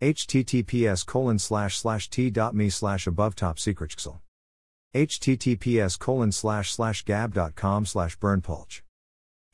Https 0.00 1.04
colon 1.04 1.38
slash 1.38 1.76
slash 1.76 2.08
t.me 2.08 2.70
slash 2.70 3.06
above 3.06 3.34
top 3.34 3.58
secret 3.58 3.94
https 4.94 5.98
colon 5.98 6.32
slash 6.32 6.72
slash 6.72 7.04
gab.com 7.04 7.84
slash 7.84 8.18
berndpulch 8.18 8.80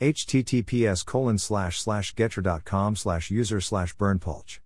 https 0.00 1.04
colon 1.04 1.36
slash 1.36 1.80
slash 1.80 2.14
gettr.com 2.14 2.94
slash 2.94 3.28
user 3.30 3.60
slash 3.60 3.96
berndpulch 3.96 4.60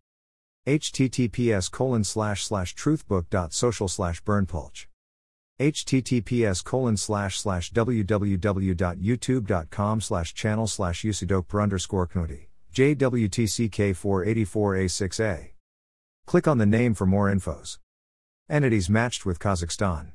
https 0.67 1.71
colon 1.71 2.05
slash 2.05 2.45
slash 2.45 2.77
truthbook.social 2.77 3.89
slash 3.89 4.23
berndpulch 4.23 4.85
https 5.59 6.63
colon 6.63 6.97
slash 6.97 7.41
slash 7.41 7.73
www.youtube.com 7.73 10.01
slash 10.01 10.35
channel 10.35 10.67
slash 10.67 11.03
usidok 11.03 11.63
underscore 11.63 12.07
knudi 12.07 12.49
jwtck 12.73 13.95
484a6a 13.95 15.50
click 16.31 16.47
on 16.47 16.59
the 16.59 16.65
name 16.65 16.95
for 16.95 17.07
more 17.07 17.29
infos. 17.29 17.79
Entities 18.49 18.89
matched 18.89 19.27
with 19.27 19.41
kazakhstan. 19.41 20.13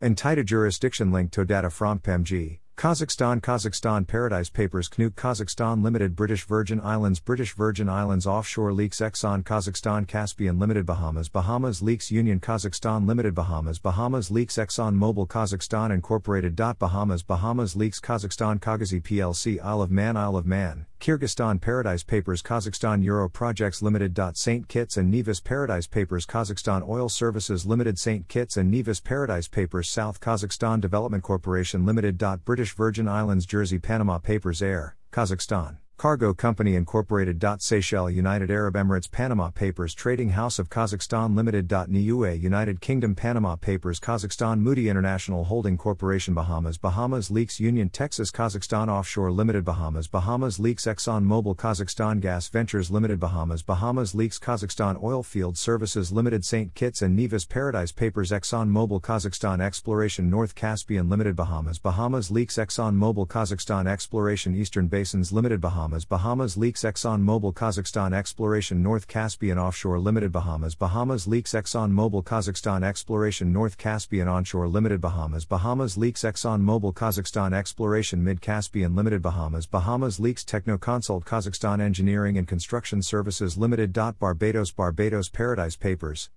Entita 0.00 0.44
jurisdiction 0.44 1.10
link 1.10 1.32
to 1.32 1.44
data 1.44 1.68
from 1.68 1.98
PEMG 1.98 2.60
Kazakhstan 2.76 3.40
Kazakhstan 3.40 4.06
Paradise 4.06 4.50
Papers 4.50 4.88
KNUK 4.88 5.14
Kazakhstan 5.14 5.82
Limited 5.82 6.14
British 6.14 6.44
Virgin 6.44 6.80
Islands 6.80 7.18
British 7.18 7.54
Virgin 7.54 7.88
Islands 7.88 8.24
Offshore 8.24 8.72
Leaks 8.72 9.00
Exxon 9.00 9.42
Kazakhstan 9.42 10.06
Caspian 10.06 10.60
Limited 10.60 10.86
Bahamas 10.86 11.28
Bahamas 11.28 11.82
Leaks 11.82 12.12
Union 12.12 12.38
Kazakhstan 12.38 13.06
Limited 13.06 13.34
Bahamas 13.34 13.80
Bahamas 13.80 14.30
Leaks 14.30 14.58
Exxon 14.58 14.94
Mobil 14.94 15.26
Kazakhstan 15.26 15.92
Incorporated. 15.92 16.54
Bahamas 16.54 17.24
Bahamas 17.24 17.74
Leaks 17.74 17.98
Kazakhstan 18.00 18.60
Kagazy 18.60 19.02
PLC 19.02 19.60
Isle 19.60 19.82
of 19.82 19.90
Man 19.90 20.16
Isle 20.16 20.36
of 20.36 20.46
Man 20.46 20.86
Kyrgyzstan 21.02 21.60
Paradise 21.60 22.04
Papers 22.04 22.44
Kazakhstan 22.44 23.02
Euro 23.02 23.28
Projects 23.28 23.82
Limited. 23.82 24.16
St. 24.36 24.68
Kitts 24.68 24.96
and 24.96 25.10
Nevis 25.10 25.40
Paradise 25.40 25.88
Papers 25.88 26.24
Kazakhstan 26.24 26.88
Oil 26.88 27.08
Services 27.08 27.66
Limited 27.66 27.98
St. 27.98 28.28
Kitts 28.28 28.56
and 28.56 28.70
Nevis 28.70 29.00
Paradise 29.00 29.48
Papers 29.48 29.88
South 29.88 30.20
Kazakhstan 30.20 30.80
Development 30.80 31.24
Corporation 31.24 31.84
Limited. 31.84 32.22
British 32.44 32.76
Virgin 32.76 33.08
Islands 33.08 33.46
Jersey 33.46 33.80
Panama 33.80 34.18
Papers 34.18 34.62
Air, 34.62 34.94
Kazakhstan. 35.12 35.78
Cargo 36.02 36.34
Company 36.34 36.74
Incorporated. 36.74 37.44
Seychelles 37.60 38.12
United 38.12 38.50
Arab 38.50 38.74
Emirates 38.74 39.08
Panama 39.08 39.50
Papers. 39.50 39.94
Trading 39.94 40.30
House 40.30 40.58
of 40.58 40.68
Kazakhstan 40.68 41.36
Limited. 41.36 41.70
Niue 41.70 42.32
United 42.32 42.80
Kingdom 42.80 43.14
Panama 43.14 43.54
Papers. 43.54 44.00
Kazakhstan 44.00 44.58
Moody 44.58 44.88
International 44.88 45.44
Holding 45.44 45.78
Corporation. 45.78 46.34
Bahamas 46.34 46.76
Bahamas 46.76 47.30
Leaks 47.30 47.60
Union 47.60 47.88
Texas 47.88 48.32
Kazakhstan 48.32 48.88
Offshore 48.88 49.30
Limited. 49.30 49.64
Bahamas 49.64 50.08
Bahamas 50.08 50.58
Leaks 50.58 50.86
Exxon 50.86 51.24
Mobil. 51.24 51.54
Kazakhstan 51.54 52.18
Gas 52.20 52.48
Ventures 52.48 52.90
Limited. 52.90 53.20
Bahamas 53.20 53.62
Bahamas 53.62 54.12
Leaks. 54.12 54.40
Kazakhstan 54.40 55.00
Oil 55.04 55.22
Field 55.22 55.56
Services 55.56 56.10
Limited. 56.10 56.44
St. 56.44 56.74
Kitts 56.74 57.02
and 57.02 57.14
Nevis 57.14 57.44
Paradise 57.44 57.92
Papers. 57.92 58.32
Exxon 58.32 58.68
Mobil. 58.68 59.00
Kazakhstan 59.00 59.60
Exploration 59.60 60.28
North 60.28 60.56
Caspian 60.56 61.08
Limited. 61.08 61.36
Bahamas 61.36 61.78
Bahamas 61.78 62.28
Leaks. 62.28 62.56
Exxon 62.56 62.96
Mobil. 62.96 63.24
Kazakhstan 63.24 63.86
Exploration 63.86 64.56
Eastern 64.56 64.88
Basins 64.88 65.30
Limited. 65.30 65.60
Bahamas 65.60 65.91
Bahamas 65.92 66.06
Bahamas 66.06 66.56
leaks 66.56 66.84
Exxon 66.84 67.22
Mobil 67.22 67.52
Kazakhstan 67.52 68.14
Exploration 68.14 68.82
North 68.82 69.06
Caspian 69.06 69.58
Offshore 69.58 69.98
Limited 70.00 70.32
Bahamas 70.32 70.74
Bahamas 70.74 71.26
leaks 71.26 71.52
Exxon 71.52 71.92
Mobil 71.92 72.24
Kazakhstan 72.24 72.82
Exploration 72.82 73.52
North 73.52 73.76
Caspian 73.76 74.26
Onshore 74.26 74.68
Limited 74.68 75.02
Bahamas 75.02 75.44
Bahamas 75.44 75.98
leaks 75.98 76.22
Exxon 76.22 76.62
Mobil 76.62 76.94
Kazakhstan 76.94 77.52
Exploration 77.52 78.24
Mid 78.24 78.40
Caspian 78.40 78.94
Limited 78.94 79.20
Bahamas 79.20 79.66
Bahamas 79.66 80.18
leaks 80.18 80.44
Technoconsult 80.44 81.24
Kazakhstan 81.24 81.82
Engineering 81.82 82.38
and 82.38 82.48
Construction 82.48 83.02
Services 83.02 83.58
Limited. 83.58 83.92
Barbados 83.92 84.72
Barbados 84.72 85.28
Paradise 85.28 85.76
Papers. 85.76 86.30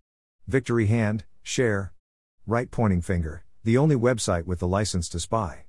Victory 0.47 0.87
Hand, 0.87 1.23
Share. 1.43 1.93
Right 2.45 2.69
Pointing 2.69 3.01
Finger, 3.01 3.45
the 3.63 3.77
only 3.77 3.95
website 3.95 4.45
with 4.45 4.59
the 4.59 4.67
license 4.67 5.07
to 5.09 5.19
spy 5.22 5.66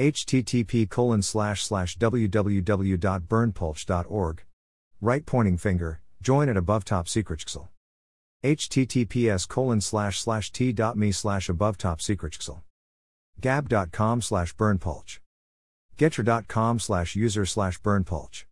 http 0.00 0.88
colon 0.88 1.20
slash 1.20 1.62
slash 1.62 1.98
www.berndpulch.org. 1.98 4.42
Right 5.02 5.26
pointing 5.26 5.58
finger, 5.58 6.00
join 6.22 6.48
at 6.48 6.56
above 6.56 6.84
top 6.84 7.06
secret 7.06 7.44
https 8.42 9.46
colon 9.46 9.82
slash 9.82 10.18
slash 10.18 10.50
t.me 10.52 11.12
slash 11.12 11.50
above 11.50 11.76
top 11.76 12.00
secret 12.00 12.38
gab.com 13.40 14.22
slash 14.22 14.56
berndpulch 14.56 15.18
gettr.com 15.98 16.78
slash 16.78 17.14
user 17.14 17.44
slash 17.44 17.78
berndpulch 17.82 18.44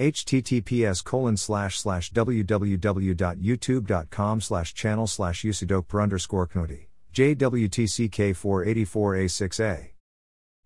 https 0.00 1.04
colon 1.04 1.36
slash 1.36 1.78
slash 1.78 2.12
www.youtube.com 2.12 4.40
slash 4.40 4.74
channel 4.74 5.06
slash 5.06 5.44
usidok 5.44 6.02
underscore 6.02 6.48
knudi 6.48 6.86
jwtck 7.14 8.34
484a6a 8.34 9.92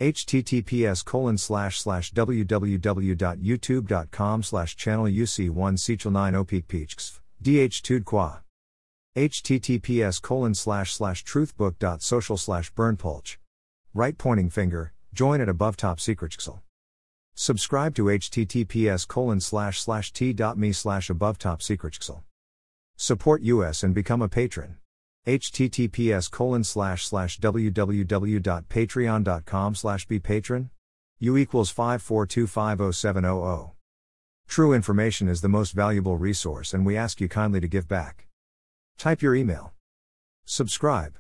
https 0.01 1.03
colon 1.03 1.39
slash 1.39 1.81
slash 1.81 2.13
www.youtube.com 2.13 4.43
slash 4.43 4.77
channel 4.77 5.07
uc1 5.07 5.79
sechel 5.79 6.13
9 6.13 6.35
opik 6.35 6.69
peachks 6.69 7.19
dh 7.43 7.83
tud 7.83 8.05
qua. 8.05 8.41
https 9.17 10.21
colon 10.21 10.55
slash 10.55 10.93
slash 10.93 11.25
truthbook.social 11.25 12.37
slash 12.37 12.71
berndpulch 12.75 13.39
right 13.95 14.19
pointing 14.19 14.51
finger 14.51 14.93
join 15.15 15.41
at 15.41 15.49
above 15.49 15.79
top 15.79 15.99
secret 15.99 16.37
subscribe 17.35 17.95
to 17.95 18.05
https 18.05 19.09
colon 19.09 19.41
slash 19.41 19.81
slash 19.81 20.13
t.me 20.13 20.73
slash 20.73 21.09
above 21.09 21.39
top 21.39 21.63
secret 21.63 21.99
support 22.99 23.43
us 23.43 23.83
and 23.83 23.95
become 23.95 24.21
a 24.21 24.29
patron 24.29 24.77
https 25.27 26.31
colon 26.31 26.65
slash 26.65 27.07
slash 27.07 27.39
www.patreon.com 27.41 29.75
slash 29.75 30.07
be 30.07 30.21
patron 30.21 30.71
u 31.19 31.37
equals 31.37 31.73
542507000 31.73 33.73
true 34.47 34.73
information 34.73 35.29
is 35.29 35.41
the 35.41 35.49
most 35.49 35.73
valuable 35.73 36.17
resource 36.17 36.73
and 36.73 36.87
we 36.87 36.97
ask 36.97 37.21
you 37.21 37.29
kindly 37.29 37.61
to 37.61 37.69
give 37.69 37.89
back. 37.89 38.29
Type 38.99 39.21
your 39.21 39.35
email. 39.35 39.75
Subscribe 40.45 41.19